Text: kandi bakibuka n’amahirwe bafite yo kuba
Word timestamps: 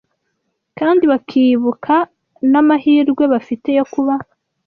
kandi 0.79 1.03
bakibuka 1.11 1.95
n’amahirwe 2.51 3.23
bafite 3.33 3.69
yo 3.77 3.85
kuba 3.93 4.13